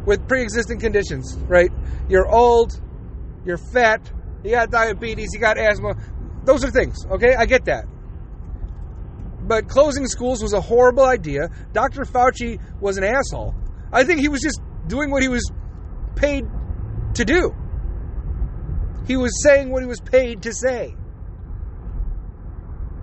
With 0.05 0.29
pre 0.29 0.43
existing 0.43 0.81
conditions, 0.81 1.35
right? 1.49 1.71
You're 2.11 2.29
old, 2.29 2.79
you're 3.47 3.57
fat, 3.57 4.13
you 4.45 4.51
got 4.51 4.71
diabetes, 4.71 5.31
you 5.33 5.41
got 5.41 5.57
asthma. 5.57 5.95
Those 6.45 6.63
are 6.63 6.71
things, 6.71 7.07
okay? 7.07 7.35
I 7.35 7.47
get 7.47 7.65
that. 7.65 7.87
But 9.41 9.67
closing 9.67 10.07
schools 10.07 10.43
was 10.43 10.53
a 10.53 10.61
horrible 10.61 11.05
idea. 11.05 11.49
Dr. 11.73 12.03
Fauci 12.03 12.61
was 12.81 12.99
an 12.99 13.05
asshole. 13.05 13.55
I 13.93 14.05
think 14.05 14.21
he 14.21 14.29
was 14.29 14.43
just 14.43 14.61
doing 14.89 15.11
what 15.11 15.23
he 15.23 15.29
was 15.29 15.51
paid 16.17 16.45
to 17.15 17.25
do. 17.25 17.55
He 19.07 19.17
was 19.17 19.43
saying 19.43 19.71
what 19.71 19.83
he 19.83 19.89
was 19.89 20.01
paid 20.01 20.43
to 20.43 20.53
say. 20.53 20.95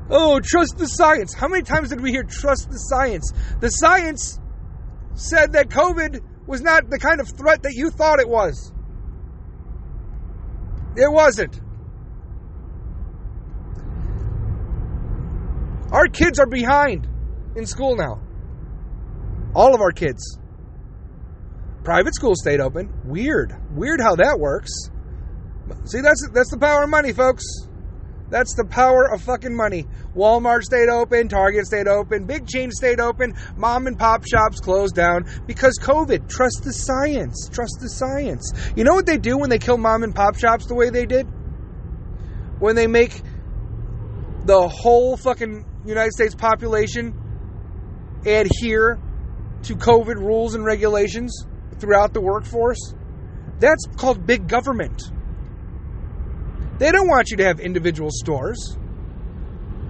Oh, 0.10 0.40
trust 0.44 0.78
the 0.78 0.86
science. 0.86 1.34
How 1.34 1.48
many 1.48 1.64
times 1.64 1.90
did 1.90 2.02
we 2.02 2.12
hear 2.12 2.24
trust 2.24 2.70
the 2.70 2.78
science? 2.78 3.32
The 3.60 3.70
science 3.70 4.40
said 5.16 5.54
that 5.54 5.70
COVID 5.70 6.20
was 6.46 6.62
not 6.62 6.90
the 6.90 7.00
kind 7.00 7.22
of 7.22 7.30
threat 7.30 7.64
that 7.64 7.74
you 7.74 7.90
thought 7.90 8.20
it 8.20 8.28
was. 8.28 8.72
It 10.96 11.12
wasn't. 11.12 11.60
Our 15.92 16.08
kids 16.08 16.40
are 16.40 16.48
behind 16.48 17.08
in 17.56 17.66
school 17.66 17.96
now. 17.96 18.20
All 19.56 19.74
of 19.76 19.82
our 19.82 19.92
kids. 19.92 20.40
Private 21.84 22.16
schools 22.16 22.40
stayed 22.42 22.60
open. 22.60 22.92
Weird. 23.06 23.56
Weird 23.72 24.02
how 24.02 24.16
that 24.16 24.40
works. 24.40 24.72
See, 25.86 26.02
that's 26.02 26.28
that's 26.34 26.50
the 26.50 26.58
power 26.58 26.84
of 26.84 26.90
money, 26.90 27.14
folks. 27.14 27.44
That's 28.34 28.56
the 28.56 28.66
power 28.66 29.14
of 29.14 29.22
fucking 29.22 29.56
money. 29.56 29.86
Walmart 30.16 30.64
stayed 30.64 30.90
open, 30.90 31.28
Target 31.28 31.68
stayed 31.68 31.88
open, 31.88 32.26
big 32.26 32.48
chains 32.48 32.74
stayed 32.78 33.00
open, 33.00 33.36
mom 33.56 33.86
and 33.86 33.96
pop 33.98 34.26
shops 34.26 34.60
closed 34.60 34.96
down 34.96 35.30
because 35.46 35.78
COVID. 35.80 36.28
Trust 36.30 36.62
the 36.64 36.74
science. 36.74 37.48
Trust 37.52 37.78
the 37.80 37.90
science. 37.90 38.52
You 38.76 38.86
know 38.86 38.96
what 38.96 39.06
they 39.06 39.20
do 39.20 39.38
when 39.38 39.52
they 39.52 39.60
kill 39.60 39.78
mom 39.78 40.02
and 40.02 40.16
pop 40.16 40.36
shops 40.36 40.66
the 40.66 40.74
way 40.74 40.90
they 40.90 41.06
did? 41.06 41.28
When 42.58 42.76
they 42.76 42.88
make 42.88 43.22
the 44.46 44.68
whole 44.68 45.16
fucking 45.16 45.64
United 45.86 46.14
States 46.14 46.34
population 46.34 47.14
adhere 48.26 49.00
to 49.62 49.76
COVID 49.76 50.16
rules 50.16 50.56
and 50.56 50.66
regulations 50.66 51.46
throughout 51.78 52.16
the 52.16 52.22
workforce? 52.22 52.96
That's 53.60 53.86
called 53.96 54.26
big 54.26 54.48
government. 54.48 55.04
They 56.80 56.92
don't 56.92 57.08
want 57.08 57.30
you 57.30 57.38
to 57.38 57.46
have 57.46 57.60
individual 57.60 58.10
stores. 58.12 58.78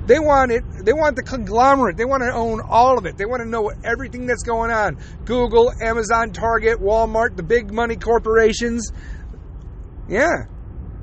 They 0.05 0.19
want 0.19 0.51
it. 0.51 0.63
They 0.83 0.91
want 0.91 1.15
the 1.15 1.23
conglomerate. 1.23 1.95
They 1.95 2.03
want 2.03 2.23
to 2.23 2.33
own 2.33 2.59
all 2.59 2.97
of 2.97 3.05
it. 3.05 3.17
They 3.17 3.25
want 3.25 3.41
to 3.41 3.47
know 3.47 3.71
everything 3.85 4.25
that's 4.25 4.43
going 4.43 4.69
on. 4.69 4.97
Google, 5.23 5.71
Amazon, 5.81 6.33
Target, 6.33 6.79
Walmart, 6.79 7.37
the 7.37 7.43
big 7.43 7.71
money 7.71 7.95
corporations. 7.95 8.91
Yeah, 10.09 10.45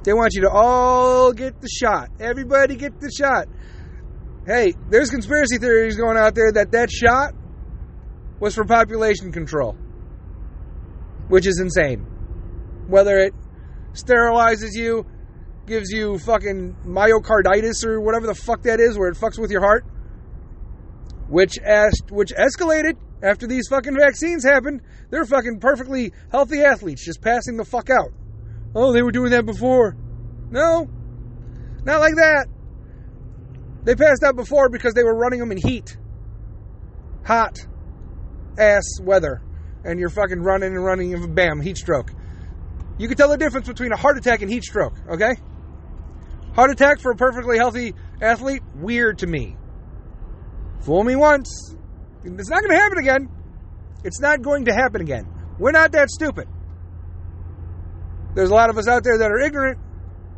they 0.05 0.13
want 0.13 0.35
you 0.35 0.43
to 0.43 0.51
all 0.51 1.33
get 1.33 1.63
the 1.63 1.69
shot. 1.69 2.11
Everybody 2.21 2.77
get 2.77 3.01
the 3.01 3.11
shot. 3.11 3.49
Hey, 4.47 4.75
there's 4.91 5.11
conspiracy 5.11 5.57
theories 5.59 5.97
going 5.97 6.19
out 6.19 6.35
there 6.35 6.53
that 6.53 6.73
that 6.73 6.91
shot 6.91 7.35
was 8.39 8.55
for 8.55 8.65
population 8.65 9.33
control, 9.33 9.77
which 11.29 11.47
is 11.47 11.59
insane. 11.59 12.01
Whether 12.87 13.17
it 13.19 13.35
sterilizes 13.93 14.71
you, 14.75 15.07
gives 15.67 15.91
you 15.91 16.19
fucking 16.19 16.77
myocarditis 16.87 17.85
or 17.85 18.01
whatever 18.01 18.27
the 18.27 18.35
fuck 18.35 18.63
that 18.63 18.81
is, 18.81 18.99
where 18.99 19.09
it 19.09 19.17
fucks 19.17 19.39
with 19.39 19.51
your 19.51 19.61
heart, 19.61 19.85
which 21.29 21.59
asked, 21.59 22.11
which 22.11 22.33
escalated 22.33 22.97
after 23.23 23.47
these 23.47 23.69
fucking 23.69 23.97
vaccines 23.97 24.45
happened. 24.45 24.83
They're 25.11 25.25
fucking 25.25 25.61
perfectly 25.61 26.13
healthy 26.31 26.61
athletes 26.61 27.05
just 27.05 27.21
passing 27.21 27.57
the 27.57 27.65
fuck 27.65 27.91
out. 27.91 28.13
Oh, 28.75 28.93
they 28.93 29.03
were 29.03 29.13
doing 29.13 29.31
that 29.33 29.47
before. 29.47 29.97
No, 30.51 30.89
not 31.85 32.01
like 32.01 32.15
that. 32.17 32.47
They 33.85 33.95
passed 33.95 34.23
out 34.23 34.37
before 34.37 34.69
because 34.69 34.95
they 34.95 35.05
were 35.05 35.15
running 35.15 35.41
them 35.41 35.53
in 35.53 35.59
heat, 35.59 35.97
hot 37.25 37.59
ass 38.59 38.85
weather, 39.03 39.43
and 39.85 39.99
you're 39.99 40.11
fucking 40.11 40.41
running 40.41 40.75
and 40.75 40.85
running, 40.85 41.15
and 41.15 41.35
bam, 41.35 41.61
heat 41.61 41.79
stroke. 41.79 42.13
You 42.99 43.09
can 43.09 43.17
tell 43.17 43.31
the 43.31 43.39
difference 43.39 43.67
between 43.67 43.93
a 43.93 43.97
heart 43.97 44.19
attack 44.19 44.43
and 44.43 44.51
heat 44.51 44.65
stroke, 44.65 44.95
okay? 45.11 45.35
Heart 46.61 46.73
attack 46.73 47.01
for 47.01 47.11
a 47.11 47.17
perfectly 47.17 47.57
healthy 47.57 47.95
athlete, 48.21 48.63
weird 48.75 49.21
to 49.21 49.27
me. 49.27 49.57
Fool 50.83 51.03
me 51.03 51.17
once. 51.17 51.75
It's 52.23 52.51
not 52.51 52.61
going 52.61 52.73
to 52.73 52.77
happen 52.77 52.99
again. 52.99 53.31
It's 54.05 54.21
not 54.21 54.43
going 54.43 54.67
to 54.67 54.75
happen 54.75 55.01
again. 55.01 55.27
We're 55.59 55.71
not 55.71 55.93
that 55.93 56.11
stupid. 56.11 56.47
There's 58.35 58.51
a 58.51 58.55
lot 58.55 58.69
of 58.69 58.77
us 58.77 58.89
out 58.89 59.05
there 59.05 59.17
that 59.17 59.31
are 59.31 59.39
ignorant, 59.39 59.79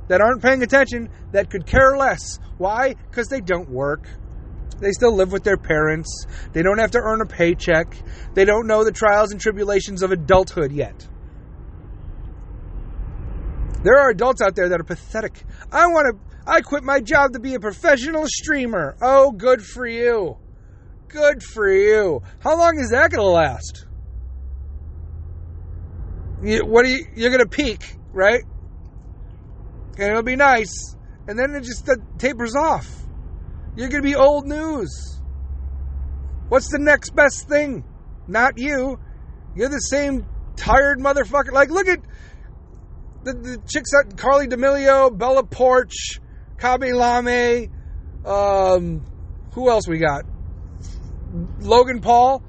that 0.07 0.21
aren't 0.21 0.41
paying 0.41 0.63
attention, 0.63 1.09
that 1.33 1.51
could 1.51 1.67
care 1.67 1.97
less. 1.97 2.39
Why? 2.57 2.95
Because 3.11 3.27
they 3.27 3.41
don't 3.41 3.69
work. 3.69 4.07
They 4.79 4.93
still 4.93 5.17
live 5.17 5.33
with 5.33 5.43
their 5.43 5.57
parents. 5.57 6.27
They 6.53 6.63
don't 6.63 6.79
have 6.79 6.93
to 6.93 6.99
earn 6.99 7.21
a 7.21 7.27
paycheck. 7.27 7.97
They 8.35 8.45
don't 8.45 8.69
know 8.69 8.85
the 8.85 8.93
trials 8.93 9.33
and 9.33 9.41
tribulations 9.41 10.05
of 10.05 10.13
adulthood 10.13 10.71
yet. 10.71 11.05
There 13.83 13.99
are 13.99 14.11
adults 14.11 14.41
out 14.41 14.55
there 14.55 14.69
that 14.69 14.81
are 14.81 14.85
pathetic. 14.85 15.43
I 15.71 15.87
want 15.87 16.15
to, 16.15 16.51
I 16.51 16.61
quit 16.61 16.85
my 16.85 17.01
job 17.01 17.33
to 17.33 17.41
be 17.41 17.55
a 17.55 17.61
professional 17.61 18.25
streamer. 18.27 18.97
Oh, 19.03 19.33
good 19.33 19.63
for 19.63 19.87
you. 19.87 20.37
Good 21.09 21.43
for 21.43 21.69
you. 21.69 22.23
How 22.39 22.57
long 22.57 22.79
is 22.79 22.91
that 22.91 23.11
going 23.11 23.21
to 23.21 23.31
last? 23.31 23.87
You, 26.43 26.65
what 26.65 26.85
are 26.85 26.89
you, 26.89 27.07
you're 27.15 27.31
going 27.31 27.43
to 27.43 27.49
peak, 27.49 27.97
right? 28.13 28.43
And 29.99 30.11
it'll 30.11 30.23
be 30.23 30.37
nice. 30.37 30.97
And 31.29 31.39
then 31.39 31.55
it 31.55 31.65
just 31.65 31.89
tapers 32.19 32.55
off. 32.57 32.89
You're 33.77 33.89
going 33.89 34.03
to 34.03 34.09
be 34.09 34.17
old 34.17 34.47
news. 34.47 35.21
What's 36.49 36.71
the 36.71 36.79
next 36.79 37.15
best 37.15 37.49
thing? 37.49 37.85
Not 38.29 38.59
you. 38.59 38.99
You're 39.55 39.69
the 39.69 39.79
same 39.79 40.27
tired 40.57 40.99
motherfucker. 40.99 41.53
Like, 41.53 41.71
look 41.71 41.89
at 41.89 42.01
the, 43.25 43.33
the 43.33 43.63
chicks 43.69 43.91
that 43.93 44.17
Carly 44.17 44.47
D'Amelio, 44.47 45.17
Bella 45.17 45.43
Poarch, 45.45 46.19
Khaby 46.59 46.93
Lame, 46.93 47.71
um, 48.25 49.05
who 49.53 49.71
else 49.71 49.89
we 49.89 49.99
got? 49.99 50.25
Logan 51.61 52.01
Paul. 52.01 52.43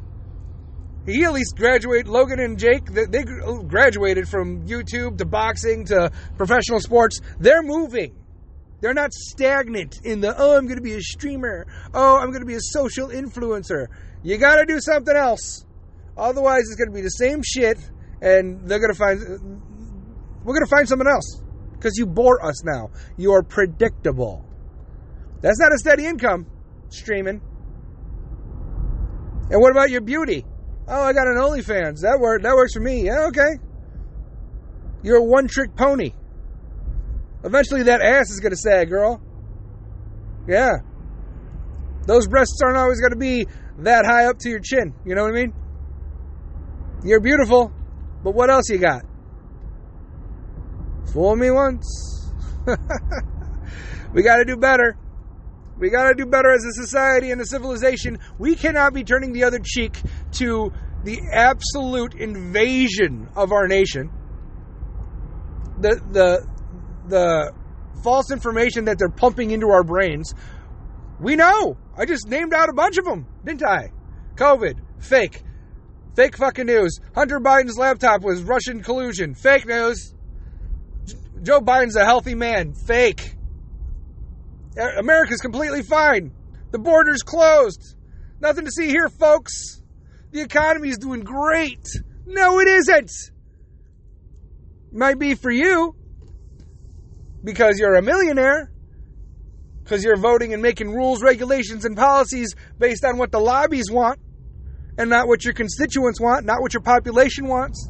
He 1.05 1.23
at 1.25 1.33
least 1.33 1.55
graduated. 1.57 2.07
Logan 2.07 2.39
and 2.39 2.57
Jake, 2.57 2.85
they, 2.85 3.05
they 3.05 3.23
graduated 3.23 4.27
from 4.29 4.65
YouTube 4.65 5.17
to 5.17 5.25
boxing 5.25 5.85
to 5.85 6.11
professional 6.37 6.79
sports. 6.79 7.19
They're 7.39 7.63
moving. 7.63 8.15
They're 8.79 8.93
not 8.93 9.13
stagnant 9.13 9.97
in 10.03 10.21
the, 10.21 10.33
oh, 10.37 10.57
I'm 10.57 10.65
going 10.65 10.77
to 10.77 10.83
be 10.83 10.93
a 10.93 11.01
streamer. 11.01 11.67
Oh, 11.93 12.17
I'm 12.17 12.29
going 12.29 12.41
to 12.41 12.45
be 12.45 12.55
a 12.55 12.61
social 12.61 13.09
influencer. 13.09 13.87
You 14.23 14.37
got 14.37 14.57
to 14.57 14.65
do 14.65 14.79
something 14.79 15.15
else. 15.15 15.65
Otherwise, 16.17 16.61
it's 16.61 16.75
going 16.75 16.89
to 16.89 16.95
be 16.95 17.01
the 17.01 17.09
same 17.09 17.41
shit 17.43 17.77
and 18.23 18.65
they're 18.67 18.79
gonna 18.79 18.93
find 18.93 19.61
we're 20.43 20.53
gonna 20.53 20.65
find 20.67 20.87
someone 20.87 21.07
else 21.07 21.41
because 21.73 21.97
you 21.97 22.05
bore 22.05 22.43
us 22.45 22.63
now. 22.63 22.91
You 23.17 23.33
are 23.33 23.43
predictable. 23.43 24.45
That's 25.41 25.59
not 25.59 25.73
a 25.73 25.77
steady 25.77 26.05
income 26.05 26.47
streaming. 26.89 27.41
And 29.49 29.61
what 29.61 29.71
about 29.71 29.89
your 29.89 30.01
beauty? 30.01 30.45
Oh, 30.87 31.01
I 31.01 31.13
got 31.13 31.27
an 31.27 31.35
OnlyFans. 31.35 32.01
That 32.01 32.17
work 32.19 32.43
that 32.43 32.55
works 32.55 32.73
for 32.73 32.79
me. 32.79 33.05
Yeah, 33.05 33.27
okay. 33.27 33.59
You're 35.01 35.17
a 35.17 35.23
one 35.23 35.47
trick 35.47 35.75
pony. 35.75 36.11
Eventually 37.43 37.83
that 37.83 38.01
ass 38.01 38.29
is 38.31 38.39
gonna 38.39 38.55
sag, 38.55 38.89
girl. 38.89 39.21
Yeah. 40.47 40.77
Those 42.05 42.27
breasts 42.27 42.59
aren't 42.63 42.77
always 42.77 42.99
gonna 43.01 43.17
be 43.17 43.47
that 43.79 44.05
high 44.05 44.25
up 44.25 44.37
to 44.39 44.49
your 44.49 44.59
chin. 44.59 44.93
You 45.05 45.15
know 45.15 45.23
what 45.23 45.31
I 45.31 45.35
mean? 45.35 45.53
You're 47.03 47.21
beautiful, 47.21 47.71
but 48.23 48.33
what 48.33 48.49
else 48.49 48.69
you 48.69 48.77
got? 48.77 49.03
Fool 51.13 51.35
me 51.35 51.51
once. 51.51 52.31
we 54.13 54.23
got 54.23 54.37
to 54.37 54.45
do 54.45 54.57
better. 54.57 54.97
We 55.77 55.91
got 55.91 56.09
to 56.09 56.15
do 56.15 56.25
better 56.25 56.51
as 56.51 56.65
a 56.65 56.71
society 56.71 57.29
and 57.29 57.39
a 57.39 57.45
civilization. 57.45 58.17
We 58.39 58.55
cannot 58.55 58.93
be 58.93 59.03
turning 59.03 59.31
the 59.31 59.43
other 59.43 59.59
cheek 59.63 60.01
to 60.33 60.73
the 61.03 61.19
absolute 61.31 62.15
invasion 62.15 63.29
of 63.35 63.51
our 63.51 63.67
nation. 63.67 64.09
The 65.79 66.01
the 66.11 66.47
the 67.07 67.53
false 68.03 68.31
information 68.31 68.85
that 68.85 68.97
they're 68.97 69.09
pumping 69.09 69.51
into 69.51 69.69
our 69.69 69.83
brains. 69.83 70.33
We 71.19 71.35
know. 71.35 71.77
I 71.95 72.05
just 72.05 72.27
named 72.27 72.55
out 72.55 72.69
a 72.69 72.73
bunch 72.73 72.97
of 72.97 73.05
them, 73.05 73.27
didn't 73.45 73.63
I? 73.63 73.91
COVID, 74.35 74.79
fake. 74.99 75.43
Fake 76.15 76.37
fucking 76.37 76.65
news. 76.65 76.99
Hunter 77.13 77.39
Biden's 77.39 77.77
laptop 77.77 78.23
was 78.23 78.41
Russian 78.41 78.81
collusion. 78.81 79.35
Fake 79.35 79.67
news. 79.67 80.15
Joe 81.43 81.59
Biden's 81.59 81.97
a 81.97 82.05
healthy 82.05 82.35
man. 82.35 82.73
Fake. 82.73 83.35
America's 84.97 85.41
completely 85.41 85.83
fine. 85.83 86.31
The 86.71 86.79
border's 86.79 87.21
closed. 87.21 87.95
Nothing 88.39 88.65
to 88.65 88.71
see 88.71 88.87
here, 88.87 89.09
folks. 89.09 89.81
The 90.31 90.41
economy's 90.41 90.97
doing 90.97 91.19
great. 91.21 91.85
No, 92.25 92.59
it 92.59 92.67
isn't. 92.67 93.11
Might 94.91 95.19
be 95.19 95.35
for 95.35 95.51
you 95.51 95.95
because 97.43 97.77
you're 97.77 97.95
a 97.95 98.01
millionaire, 98.01 98.71
because 99.83 100.03
you're 100.03 100.17
voting 100.17 100.53
and 100.53 100.61
making 100.61 100.89
rules, 100.89 101.21
regulations, 101.21 101.83
and 101.83 101.97
policies 101.97 102.55
based 102.79 103.03
on 103.03 103.17
what 103.17 103.31
the 103.31 103.39
lobbies 103.39 103.91
want 103.91 104.19
and 104.97 105.09
not 105.09 105.27
what 105.27 105.43
your 105.43 105.53
constituents 105.53 106.21
want, 106.21 106.45
not 106.45 106.61
what 106.61 106.73
your 106.73 106.81
population 106.81 107.47
wants. 107.47 107.89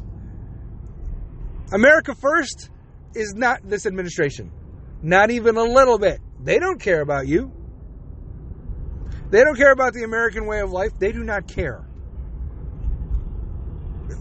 America 1.72 2.14
First 2.20 2.70
is 3.14 3.34
not 3.34 3.60
this 3.68 3.86
administration. 3.86 4.50
Not 5.02 5.30
even 5.30 5.56
a 5.56 5.62
little 5.62 5.98
bit. 5.98 6.20
They 6.40 6.58
don't 6.58 6.80
care 6.80 7.00
about 7.02 7.26
you. 7.26 7.52
They 9.30 9.42
don't 9.42 9.56
care 9.56 9.72
about 9.72 9.92
the 9.92 10.04
American 10.04 10.46
way 10.46 10.60
of 10.60 10.70
life. 10.70 10.92
They 10.98 11.12
do 11.12 11.24
not 11.24 11.48
care. 11.48 11.84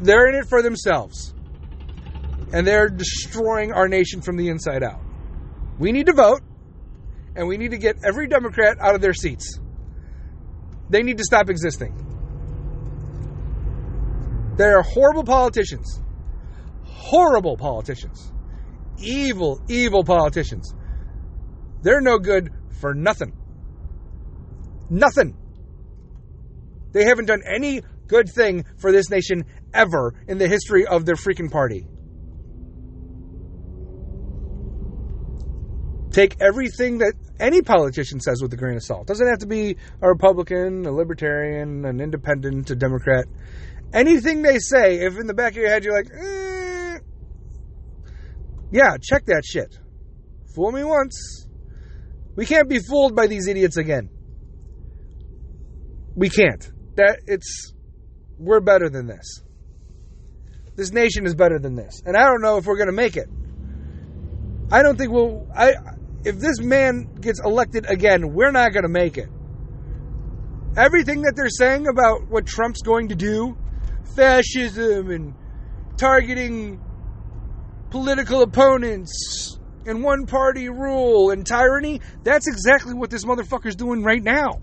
They're 0.01 0.27
in 0.27 0.35
it 0.35 0.47
for 0.47 0.62
themselves. 0.62 1.33
And 2.51 2.65
they're 2.65 2.89
destroying 2.89 3.71
our 3.71 3.88
nation 3.88 4.21
from 4.21 4.38
the 4.38 4.50
inside 4.50 4.83
out. 4.83 5.01
We 5.79 5.91
need 5.91 6.07
to 6.07 6.13
vote, 6.13 6.41
and 7.35 7.47
we 7.47 7.57
need 7.57 7.71
to 7.71 7.77
get 7.77 7.97
every 8.03 8.27
Democrat 8.27 8.77
out 8.79 8.95
of 8.95 9.01
their 9.01 9.13
seats. 9.13 9.59
They 10.89 11.03
need 11.03 11.17
to 11.17 11.23
stop 11.23 11.50
existing. 11.50 11.95
They 14.57 14.65
are 14.65 14.81
horrible 14.81 15.23
politicians. 15.23 16.01
Horrible 16.83 17.55
politicians. 17.55 18.33
Evil, 19.00 19.62
evil 19.67 20.03
politicians. 20.03 20.73
They're 21.82 22.01
no 22.01 22.19
good 22.19 22.51
for 22.79 22.93
nothing. 22.93 23.34
Nothing. 24.89 25.38
They 26.91 27.06
haven't 27.06 27.25
done 27.25 27.41
any 27.45 27.82
good 28.08 28.29
thing 28.29 28.65
for 28.77 28.91
this 28.91 29.10
nation 29.10 29.45
ever 29.73 30.13
in 30.27 30.38
the 30.38 30.47
history 30.47 30.86
of 30.86 31.06
their 31.06 31.15
freaking 31.15 31.51
party. 31.51 31.86
Take 36.12 36.39
everything 36.39 36.99
that 36.99 37.15
any 37.39 37.63
politician 37.63 38.19
says 38.19 38.39
with 38.41 38.53
a 38.53 38.56
grain 38.56 38.75
of 38.75 38.84
salt. 38.84 39.08
Doesn't 39.08 39.27
have 39.27 39.39
to 39.39 39.47
be 39.47 39.77
a 39.99 40.08
Republican, 40.08 40.86
a 40.86 40.91
Libertarian, 40.91 41.86
an 41.86 41.99
Independent, 41.99 42.69
a 42.69 42.75
Democrat 42.75 43.25
anything 43.93 44.41
they 44.41 44.60
say, 44.60 44.99
if 45.01 45.17
in 45.17 45.27
the 45.27 45.34
back 45.34 45.51
of 45.51 45.58
your 45.58 45.69
head 45.69 45.84
you're 45.84 45.95
like, 45.95 46.10
eh, 46.12 46.53
yeah, 48.73 48.97
check 48.99 49.25
that 49.27 49.43
shit. 49.45 49.77
Fool 50.55 50.71
me 50.71 50.83
once. 50.83 51.45
We 52.36 52.47
can't 52.47 52.67
be 52.67 52.79
fooled 52.79 53.15
by 53.15 53.27
these 53.27 53.47
idiots 53.47 53.77
again. 53.77 54.09
We 56.15 56.29
can't. 56.29 56.71
That 56.95 57.19
it's 57.27 57.73
we're 58.39 58.62
better 58.62 58.89
than 58.89 59.05
this. 59.05 59.43
This 60.75 60.91
nation 60.91 61.27
is 61.27 61.36
better 61.36 61.59
than 61.59 61.75
this. 61.75 62.01
And 62.03 62.17
I 62.17 62.23
don't 62.23 62.41
know 62.41 62.57
if 62.57 62.65
we're 62.65 62.77
going 62.77 62.88
to 62.88 62.93
make 62.93 63.15
it. 63.15 63.29
I 64.71 64.81
don't 64.81 64.97
think 64.97 65.12
we'll 65.12 65.47
I 65.55 65.73
if 66.25 66.39
this 66.39 66.59
man 66.59 67.13
gets 67.21 67.39
elected 67.45 67.86
again, 67.88 68.33
we're 68.33 68.51
not 68.51 68.73
going 68.73 68.83
to 68.83 68.89
make 68.89 69.19
it. 69.19 69.29
Everything 70.75 71.21
that 71.21 71.33
they're 71.36 71.49
saying 71.49 71.86
about 71.86 72.27
what 72.27 72.47
Trump's 72.47 72.81
going 72.81 73.09
to 73.09 73.15
do 73.15 73.55
fascism 74.15 75.12
and 75.12 75.36
targeting 75.95 76.81
political 77.93 78.41
opponents 78.41 79.60
and 79.86 80.03
one 80.03 80.25
party 80.25 80.67
rule 80.67 81.29
and 81.29 81.45
tyranny, 81.45 82.01
that's 82.23 82.47
exactly 82.47 82.95
what 82.95 83.12
this 83.12 83.23
motherfucker's 83.23 83.75
doing 83.75 84.01
right 84.01 84.23
now. 84.23 84.60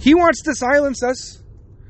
He 0.00 0.16
wants 0.16 0.42
to 0.42 0.54
silence 0.56 1.04
us. 1.04 1.44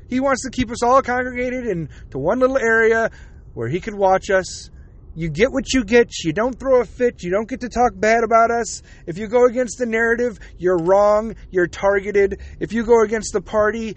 He 0.07 0.19
wants 0.19 0.43
to 0.43 0.51
keep 0.51 0.69
us 0.69 0.83
all 0.83 1.01
congregated 1.01 1.65
into 1.65 2.19
one 2.19 2.37
little 2.37 2.59
area 2.59 3.09
where 3.55 3.67
he 3.67 3.79
can 3.79 3.97
watch 3.97 4.29
us. 4.29 4.69
You 5.15 5.31
get 5.31 5.51
what 5.51 5.73
you 5.73 5.83
get. 5.83 6.11
You 6.23 6.31
don't 6.31 6.59
throw 6.59 6.81
a 6.81 6.85
fit. 6.85 7.23
You 7.23 7.31
don't 7.31 7.49
get 7.49 7.61
to 7.61 7.69
talk 7.69 7.93
bad 7.95 8.23
about 8.23 8.51
us. 8.51 8.83
If 9.07 9.17
you 9.17 9.27
go 9.27 9.45
against 9.45 9.79
the 9.79 9.87
narrative, 9.87 10.37
you're 10.59 10.77
wrong. 10.77 11.33
You're 11.49 11.65
targeted. 11.65 12.39
If 12.59 12.71
you 12.71 12.85
go 12.85 13.01
against 13.01 13.33
the 13.33 13.41
party, 13.41 13.95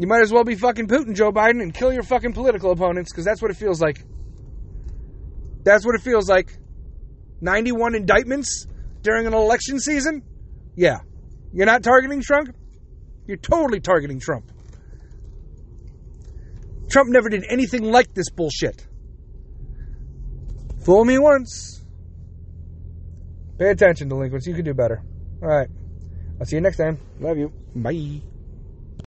you 0.00 0.06
might 0.06 0.22
as 0.22 0.32
well 0.32 0.44
be 0.44 0.54
fucking 0.54 0.86
Putin, 0.86 1.14
Joe 1.14 1.30
Biden, 1.30 1.60
and 1.60 1.74
kill 1.74 1.92
your 1.92 2.02
fucking 2.02 2.32
political 2.32 2.70
opponents 2.70 3.12
because 3.12 3.26
that's 3.26 3.42
what 3.42 3.50
it 3.50 3.58
feels 3.58 3.82
like. 3.82 4.02
That's 5.62 5.84
what 5.84 5.94
it 5.94 6.00
feels 6.00 6.26
like. 6.26 6.56
91 7.42 7.94
indictments 7.94 8.66
during 9.02 9.26
an 9.26 9.34
election 9.34 9.78
season? 9.78 10.22
Yeah. 10.74 11.00
You're 11.52 11.66
not 11.66 11.82
targeting 11.82 12.22
Trump? 12.22 12.48
You're 13.26 13.36
totally 13.36 13.80
targeting 13.80 14.20
Trump. 14.20 14.50
Trump 16.88 17.10
never 17.10 17.28
did 17.28 17.44
anything 17.50 17.84
like 17.84 18.14
this 18.14 18.30
bullshit. 18.30 18.86
Fool 20.82 21.04
me 21.04 21.18
once. 21.18 21.84
Pay 23.58 23.68
attention, 23.68 24.08
delinquents. 24.08 24.46
You 24.46 24.54
can 24.54 24.64
do 24.64 24.72
better. 24.72 25.02
All 25.42 25.48
right. 25.48 25.68
I'll 26.40 26.46
see 26.46 26.56
you 26.56 26.62
next 26.62 26.78
time. 26.78 26.96
Love 27.20 27.36
you. 27.36 27.52
Bye. 27.76 28.22